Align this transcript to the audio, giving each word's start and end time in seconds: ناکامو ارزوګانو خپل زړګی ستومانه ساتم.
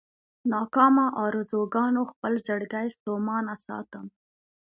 ناکامو 0.51 1.05
ارزوګانو 1.23 2.01
خپل 2.11 2.33
زړګی 2.45 2.87
ستومانه 2.97 3.53
ساتم. 3.65 4.05